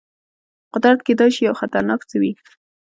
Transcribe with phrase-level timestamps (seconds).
[0.73, 2.31] قدرت کېدای شي یو خطرناک څه وي.